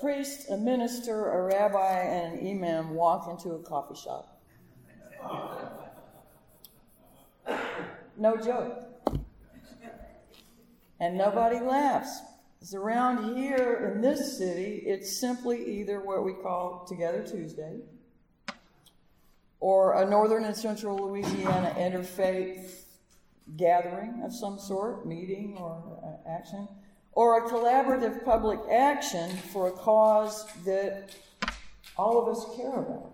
[0.00, 4.40] priest, a minister, a rabbi, and an imam walk into a coffee shop.
[8.16, 8.82] No joke.
[10.98, 12.20] And nobody laughs.
[12.58, 17.80] Because around here in this city, it's simply either what we call Together Tuesday
[19.60, 22.82] or a northern and central Louisiana interfaith
[23.56, 26.68] gathering of some sort, meeting or uh, action,
[27.16, 31.16] or a collaborative public action for a cause that
[31.96, 33.12] all of us care about.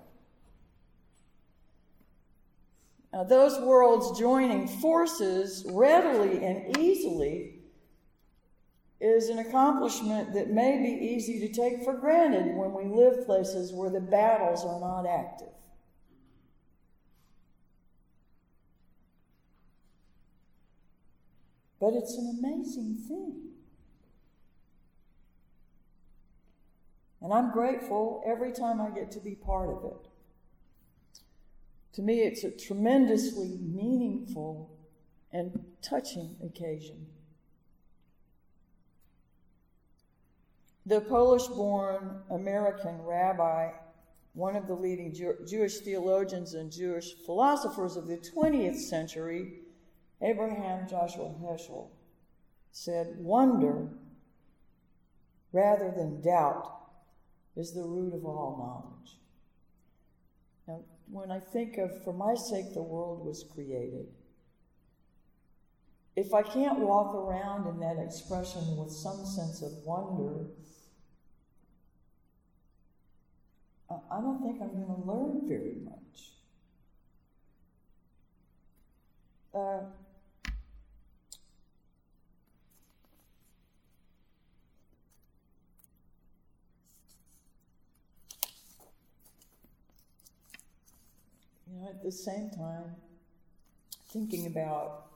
[3.13, 7.61] Now, those worlds joining forces readily and easily
[9.01, 13.73] is an accomplishment that may be easy to take for granted when we live places
[13.73, 15.49] where the battles are not active.
[21.79, 23.42] But it's an amazing thing.
[27.23, 30.09] And I'm grateful every time I get to be part of it.
[31.95, 34.77] To me, it's a tremendously meaningful
[35.31, 37.07] and touching occasion.
[40.85, 43.71] The Polish born American rabbi,
[44.33, 49.61] one of the leading Jew- Jewish theologians and Jewish philosophers of the 20th century,
[50.21, 51.89] Abraham Joshua Heschel
[52.73, 53.91] said, Wonder
[55.53, 56.82] rather than doubt
[57.57, 59.17] is the root of all knowledge.
[60.67, 64.07] Now, when I think of, for my sake, the world was created,
[66.15, 70.47] if I can't walk around in that expression with some sense of wonder,
[73.91, 76.33] I don't think I'm going to learn very much.
[79.55, 79.81] Uh,
[91.73, 92.95] you know, at the same time,
[94.11, 95.07] thinking about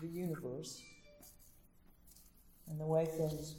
[0.00, 0.82] the universe
[2.68, 3.56] and the way things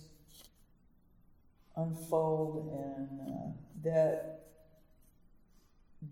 [1.75, 3.51] unfold, and uh,
[3.83, 4.39] that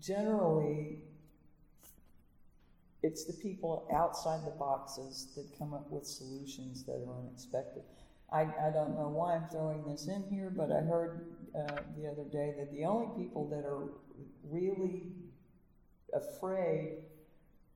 [0.00, 0.98] generally
[3.02, 7.82] it's the people outside the boxes that come up with solutions that are unexpected.
[8.32, 12.08] I, I don't know why I'm throwing this in here, but I heard uh, the
[12.08, 13.90] other day that the only people that are
[14.50, 15.12] really
[16.14, 16.98] afraid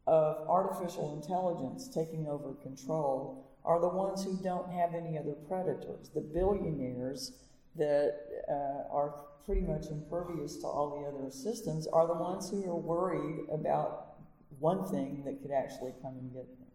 [0.06, 6.10] of artificial intelligence taking over control are the ones who don't have any other predators,
[6.15, 7.32] the billionaires
[7.76, 8.15] that
[8.49, 12.76] uh, are pretty much impervious to all the other systems, are the ones who are
[12.76, 14.16] worried about
[14.59, 16.66] one thing that could actually come and get them.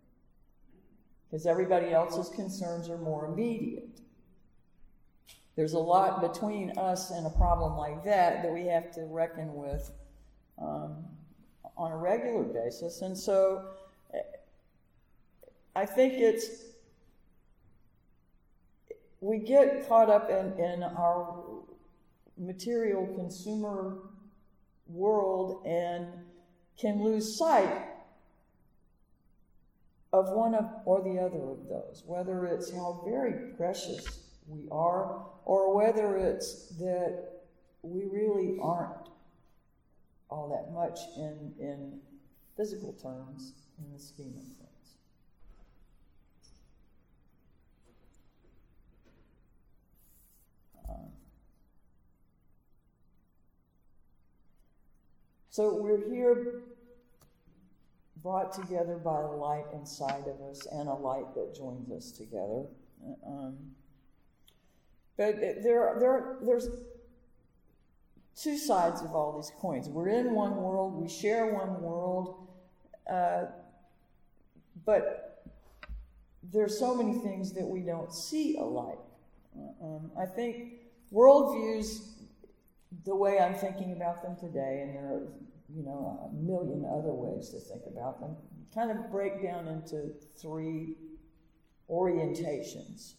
[1.30, 4.00] Because everybody else's concerns are more immediate.
[5.56, 9.54] There's a lot between us and a problem like that that we have to reckon
[9.56, 9.92] with
[10.60, 11.06] um,
[11.78, 13.02] on a regular basis.
[13.02, 13.66] And so
[14.14, 14.20] eh,
[15.76, 16.48] I think it's,
[19.22, 21.44] we get caught up in, in our
[22.38, 24.00] material consumer
[24.88, 26.08] world and
[26.78, 27.88] can lose sight
[30.12, 35.26] of one of, or the other of those, whether it's how very precious we are,
[35.46, 37.42] or whether it's that
[37.82, 39.10] we really aren't
[40.30, 42.00] all that much in, in
[42.56, 44.98] physical terms in the scheme of things.
[50.90, 51.12] Um,
[55.50, 56.62] so we're here
[58.22, 62.66] brought together by a light inside of us and a light that joins us together.
[63.28, 63.58] Um,
[65.18, 66.70] but there, there, there's
[68.36, 69.88] two sides of all these coins.
[69.88, 72.48] We're in one world, we share one world,
[73.12, 73.46] uh,
[74.86, 75.46] but
[76.52, 79.00] there's so many things that we don't see alike.
[79.82, 80.74] Um, I think
[81.12, 82.10] worldviews,
[83.06, 85.28] the way I'm thinking about them today, and there are
[85.70, 88.36] you know a million other ways to think about them,
[88.74, 90.96] kind of break down into three
[91.90, 93.14] orientations.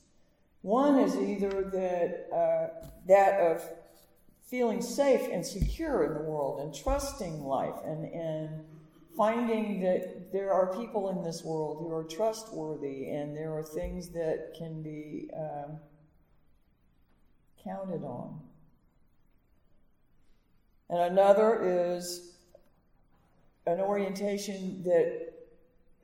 [0.63, 3.63] One is either that uh, that of
[4.55, 8.49] feeling safe and secure in the world and trusting life and, and
[9.17, 14.11] finding that there are people in this world who are trustworthy and there are things
[14.11, 15.77] that can be um,
[17.65, 18.39] counted on.
[20.89, 22.37] And another is
[23.67, 25.33] an orientation that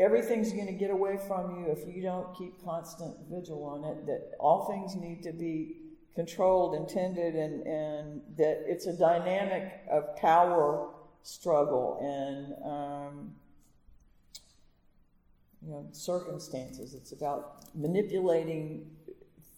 [0.00, 4.06] everything's going to get away from you if you don't keep constant vigil on it,
[4.06, 5.76] that all things need to be
[6.14, 10.88] controlled, intended, and, and that it's a dynamic of power
[11.22, 13.32] struggle and um,
[15.62, 16.94] you know circumstances.
[16.94, 18.90] It's about manipulating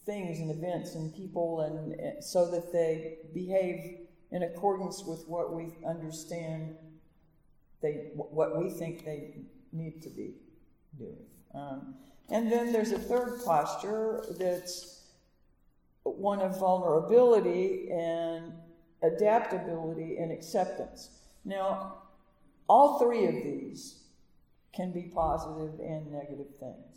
[0.04, 3.99] things and events and people, and, and so that they behave
[4.31, 6.76] in accordance with what we understand
[7.82, 9.34] they what we think they
[9.72, 10.34] need to be
[10.96, 11.26] doing.
[11.54, 11.96] Um,
[12.31, 14.91] and then there's a third posture that's
[16.04, 18.52] one of vulnerability and
[19.02, 21.10] adaptability and acceptance.
[21.44, 21.99] Now,
[22.69, 23.99] all three of these
[24.72, 26.93] can be positive and negative things.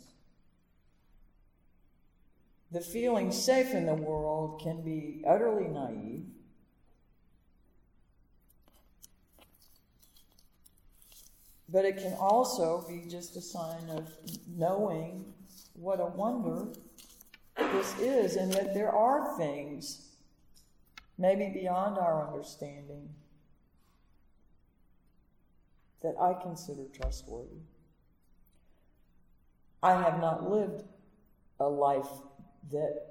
[2.72, 6.24] The feeling safe in the world can be utterly naive.
[11.68, 14.10] But it can also be just a sign of
[14.46, 15.32] knowing
[15.74, 16.68] what a wonder
[17.94, 20.08] this is, and that there are things,
[21.18, 23.08] maybe beyond our understanding,
[26.02, 27.60] that I consider trustworthy.
[29.82, 30.84] I have not lived
[31.60, 32.08] a life
[32.70, 33.02] that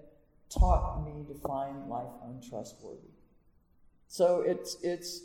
[0.50, 3.00] taught me to find life untrustworthy.
[4.08, 5.22] So it's it's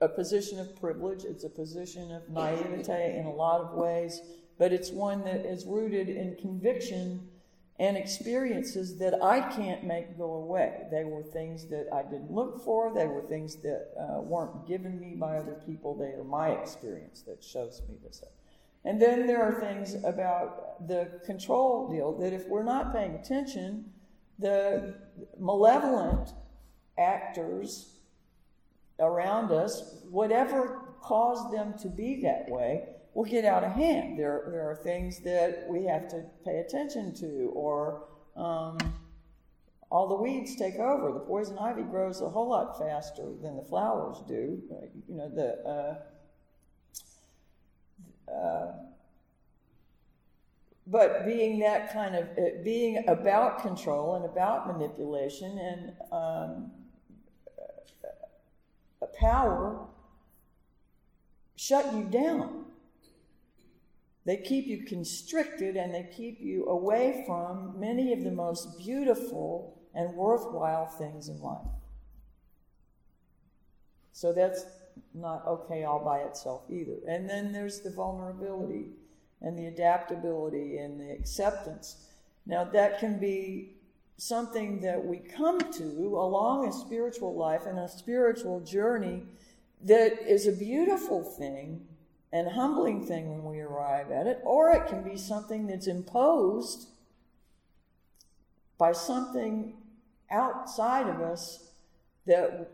[0.00, 4.20] a position of privilege, it's a position of naivete in a lot of ways,
[4.58, 7.28] but it's one that is rooted in conviction
[7.80, 10.82] and experiences that I can't make go away.
[10.90, 15.00] They were things that I didn't look for, they were things that uh, weren't given
[15.00, 15.96] me by other people.
[15.96, 18.22] They are my experience that shows me this.
[18.84, 23.86] And then there are things about the control deal that if we're not paying attention,
[24.38, 24.94] the
[25.38, 26.34] malevolent
[26.98, 27.96] actors
[28.98, 32.84] around us, whatever caused them to be that way,
[33.14, 34.18] will get out of hand.
[34.18, 38.04] There, there are things that we have to pay attention to, or
[38.36, 38.78] um,
[39.90, 41.12] all the weeds take over.
[41.12, 44.62] The poison ivy grows a whole lot faster than the flowers do.
[45.08, 45.98] You know, the.
[48.28, 48.72] Uh, uh,
[50.86, 56.70] but being that kind of uh, being about control and about manipulation and um,
[59.20, 59.86] power
[61.56, 62.64] shut you down
[64.24, 69.80] they keep you constricted and they keep you away from many of the most beautiful
[69.94, 71.66] and worthwhile things in life.
[74.12, 74.66] So that's
[75.14, 76.96] not okay all by itself either.
[77.08, 78.86] And then there's the vulnerability
[79.40, 82.06] and the adaptability and the acceptance.
[82.46, 83.76] Now, that can be
[84.18, 89.22] something that we come to along a spiritual life and a spiritual journey
[89.82, 91.86] that is a beautiful thing
[92.32, 96.88] and humbling thing when we arrive at it, or it can be something that's imposed
[98.78, 99.74] by something
[100.30, 101.70] outside of us
[102.26, 102.70] that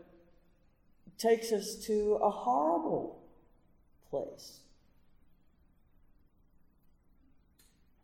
[1.17, 3.19] takes us to a horrible
[4.09, 4.59] place.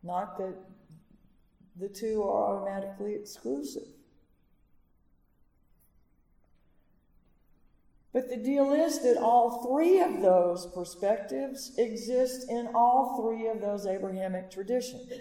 [0.01, 0.55] Not that
[1.79, 3.88] the two are automatically exclusive.
[8.13, 13.60] But the deal is that all three of those perspectives exist in all three of
[13.60, 15.12] those Abrahamic traditions.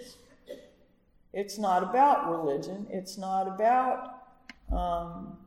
[1.33, 4.19] It's not about religion, it's not about.
[4.71, 5.37] Um,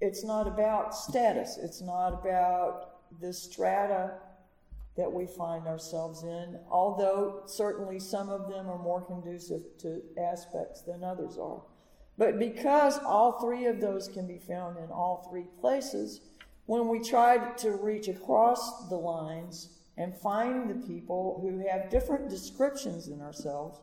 [0.00, 1.56] it's not about status.
[1.56, 4.14] It's not about the strata
[4.96, 10.82] that we find ourselves in, although certainly some of them are more conducive to aspects
[10.82, 11.62] than others are.
[12.18, 16.20] But because all three of those can be found in all three places,
[16.64, 22.28] when we try to reach across the lines and find the people who have different
[22.28, 23.80] descriptions than ourselves,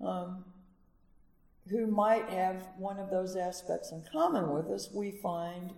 [0.00, 0.44] um,
[1.68, 5.72] who might have one of those aspects in common with us, we find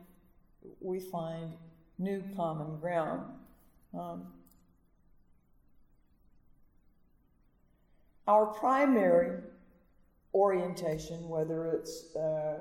[0.80, 1.54] we find
[1.98, 3.22] new common ground.
[3.92, 4.26] Um,
[8.28, 9.40] our primary
[10.34, 12.58] orientation, whether it's uh,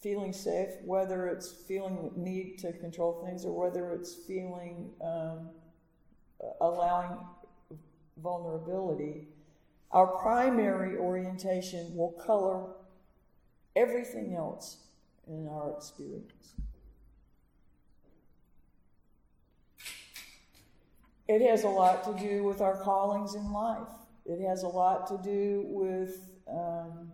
[0.00, 5.50] feeling safe, whether it's feeling need to control things, or whether it's feeling um,
[6.60, 7.18] allowing
[8.22, 9.28] vulnerability,
[9.90, 12.66] our primary orientation will color
[13.76, 14.78] everything else
[15.26, 16.54] in our experience.
[21.26, 23.88] It has a lot to do with our callings in life.
[24.24, 27.12] It has a lot to do with um,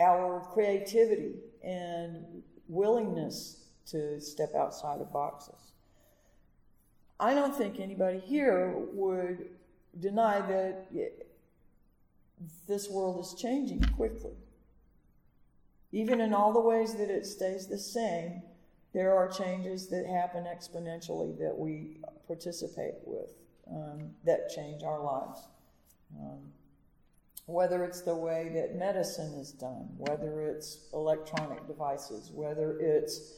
[0.00, 5.72] our creativity and willingness to step outside of boxes.
[7.18, 9.50] I don't think anybody here would
[9.98, 10.86] deny that
[12.66, 14.32] this world is changing quickly.
[15.92, 18.42] Even in all the ways that it stays the same,
[18.94, 23.39] there are changes that happen exponentially that we participate with
[23.70, 25.46] um, that change our lives.
[26.18, 26.38] Um,
[27.46, 33.34] whether it's the way that medicine is done, whether it's electronic devices, whether it's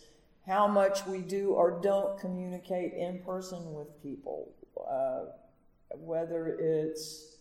[0.47, 4.53] how much we do or don't communicate in person with people,
[4.91, 5.33] uh,
[5.97, 7.37] whether it's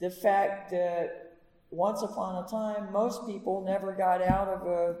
[0.00, 1.38] the fact that
[1.70, 4.96] once upon a time most people never got out of a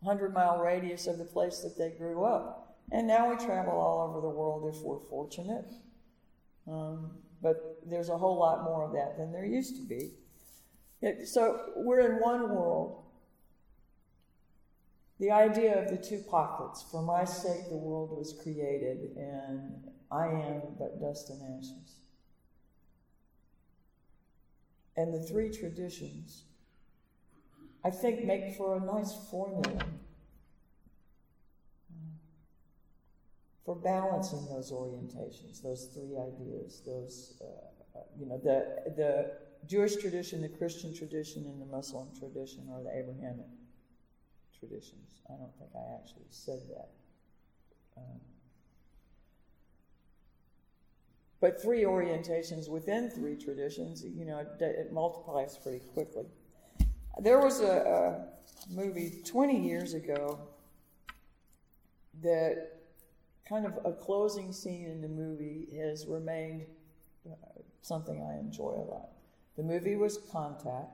[0.00, 2.65] 100 mile radius of the place that they grew up.
[2.92, 5.72] And now we travel all over the world if we're fortunate.
[6.68, 7.10] Um,
[7.42, 10.12] but there's a whole lot more of that than there used to be.
[11.02, 13.02] It, so we're in one world.
[15.18, 20.26] The idea of the two pockets for my sake, the world was created, and I
[20.26, 21.96] am but dust and ashes.
[24.96, 26.44] And the three traditions,
[27.84, 29.78] I think, make for a nice formula
[33.66, 39.32] for balancing those orientations, those three ideas, those, uh, uh, you know, the, the
[39.66, 43.48] Jewish tradition, the Christian tradition, and the Muslim tradition, or the Abrahamic
[44.56, 45.20] traditions.
[45.28, 46.90] I don't think I actually said that.
[47.96, 48.20] Um,
[51.40, 56.26] but three orientations within three traditions, you know, it, it multiplies pretty quickly.
[57.20, 58.28] There was a,
[58.70, 60.38] a movie 20 years ago
[62.22, 62.75] that
[63.48, 66.66] kind of a closing scene in the movie has remained
[67.30, 67.34] uh,
[67.82, 69.10] something I enjoy a lot.
[69.56, 70.90] The movie was Contact.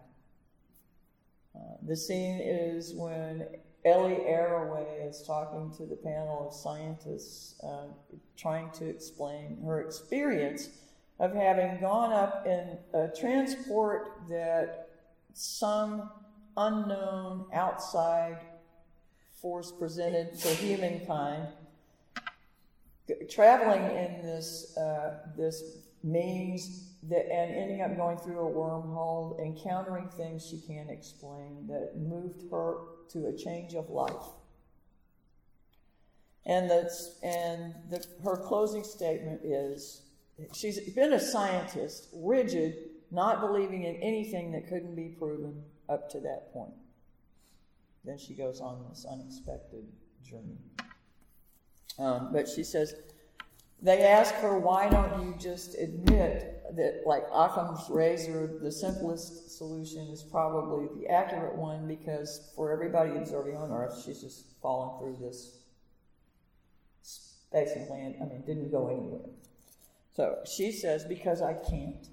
[1.54, 3.46] Uh, the scene is when
[3.84, 7.86] Ellie Arroway is talking to the panel of scientists, uh,
[8.36, 10.68] trying to explain her experience
[11.18, 14.88] of having gone up in a transport that
[15.34, 16.10] some
[16.56, 18.38] unknown outside
[19.40, 21.48] force presented for humankind
[23.28, 25.62] traveling in this uh, this
[26.02, 31.96] means that and ending up going through a wormhole, encountering things she can't explain that
[31.96, 32.76] moved her
[33.10, 34.26] to a change of life.
[36.46, 40.02] And that's and the, her closing statement is
[40.54, 42.76] she's been a scientist, rigid,
[43.10, 46.74] not believing in anything that couldn't be proven up to that point.
[48.04, 49.86] Then she goes on this unexpected
[50.24, 50.58] journey.
[51.98, 52.94] Um, but she says,
[53.82, 60.08] they ask her, why don't you just admit that, like Occam's razor, the simplest solution
[60.08, 65.26] is probably the accurate one because for everybody observing on Earth, she's just fallen through
[65.26, 65.58] this
[67.02, 68.14] space and land.
[68.20, 69.28] I mean, didn't go anywhere.
[70.14, 72.08] So she says, because I can't.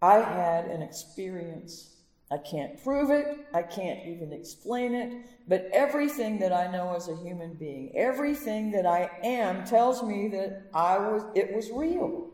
[0.00, 1.96] I had an experience
[2.32, 3.46] I can't prove it.
[3.52, 5.12] I can't even explain it.
[5.46, 10.28] But everything that I know as a human being, everything that I am tells me
[10.28, 12.30] that I was, it was real.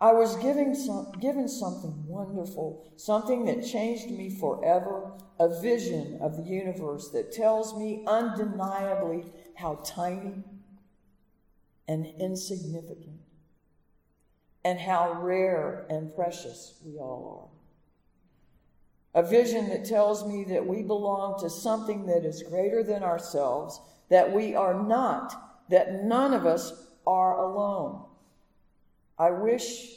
[0.00, 6.36] I was giving some, given something wonderful, something that changed me forever, a vision of
[6.36, 9.24] the universe that tells me undeniably
[9.54, 10.42] how tiny
[11.86, 13.20] and insignificant
[14.64, 17.58] and how rare and precious we all are
[19.18, 23.80] a vision that tells me that we belong to something that is greater than ourselves,
[24.10, 28.04] that we are not, that none of us are alone.
[29.18, 29.88] I wish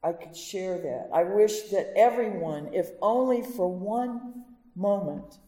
[0.00, 1.08] I could share that.
[1.12, 4.44] I wish that everyone, if only for one
[4.76, 5.38] moment,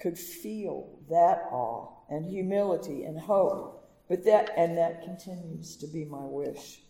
[0.00, 3.88] could feel that awe and humility and hope.
[4.08, 6.80] But that, and that continues to be my wish.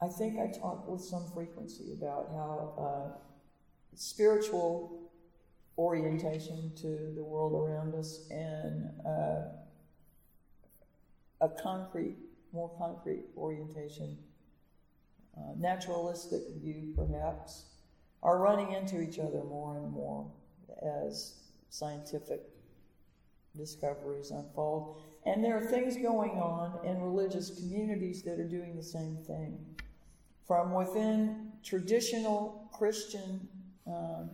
[0.00, 3.18] I think I talk with some frequency about how uh,
[3.94, 5.10] spiritual
[5.76, 9.42] orientation to the world around us and uh,
[11.40, 12.16] a concrete,
[12.52, 14.18] more concrete orientation,
[15.36, 17.64] uh, naturalistic view perhaps,
[18.22, 20.30] are running into each other more and more
[21.10, 21.34] as
[21.70, 22.42] scientific
[23.56, 25.00] discoveries unfold.
[25.26, 29.58] And there are things going on in religious communities that are doing the same thing
[30.48, 33.46] from within traditional Christian
[33.86, 34.30] um,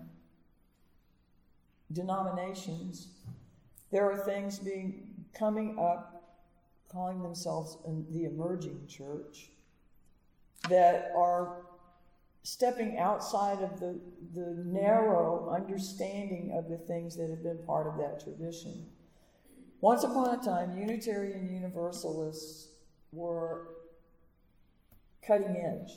[1.93, 3.09] denominations,
[3.91, 6.39] there are things being coming up,
[6.91, 7.79] calling themselves
[8.11, 9.51] the emerging church,
[10.69, 11.67] that are
[12.45, 13.99] stepping outside of the,
[14.35, 18.87] the narrow understanding of the things that have been part of that tradition.
[19.81, 22.69] Once upon a time, Unitarian Universalists
[23.13, 23.69] were
[25.27, 25.93] cutting edge.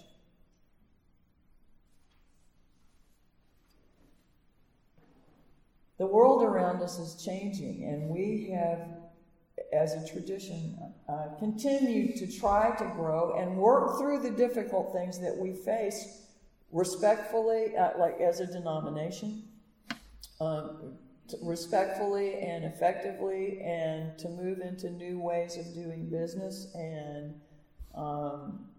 [5.98, 8.88] The world around us is changing, and we have,
[9.74, 10.78] as a tradition,
[11.10, 16.22] uh, continued to try to grow and work through the difficult things that we face
[16.72, 19.44] respectfully, uh, like as a denomination,
[20.40, 20.94] um,
[21.42, 26.68] respectfully and effectively, and to move into new ways of doing business.
[26.76, 27.42] And,
[27.96, 28.70] um,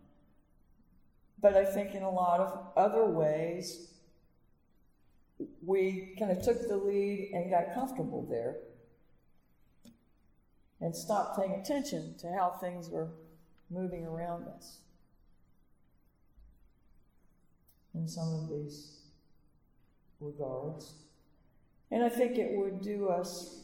[1.40, 3.88] but I think in a lot of other ways,
[5.64, 8.56] we kind of took the lead and got comfortable there
[10.80, 13.08] and stopped paying attention to how things were
[13.70, 14.78] moving around us
[17.94, 18.98] in some of these
[20.20, 20.94] regards.
[21.90, 23.62] And I think it would do us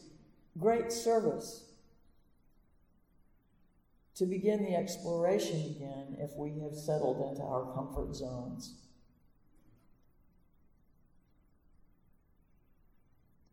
[0.57, 1.64] great service
[4.15, 8.75] to begin the exploration again if we have settled into our comfort zones.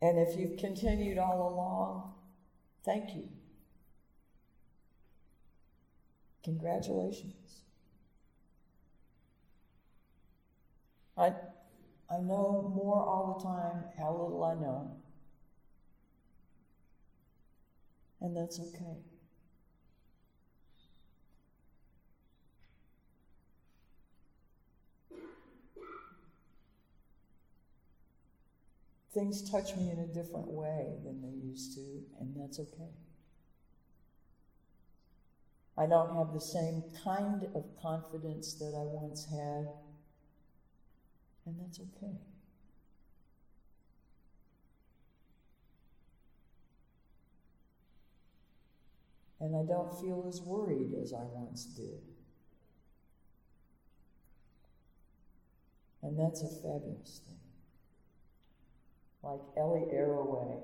[0.01, 2.15] And if you've continued all along,
[2.85, 3.29] thank you.
[6.45, 7.63] Congratulations.
[11.17, 11.33] I,
[12.11, 14.97] I know more all the time how little I know.
[18.21, 19.12] And that's okay.
[29.13, 32.91] Things touch me in a different way than they used to, and that's okay.
[35.77, 39.69] I don't have the same kind of confidence that I once had
[41.47, 42.17] and that's okay.
[49.41, 52.01] And I don't feel as worried as I once did.
[56.03, 57.42] And that's a fabulous thing.
[59.23, 60.59] Like Ellie Arroway,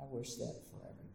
[0.00, 1.09] I wish that for everybody.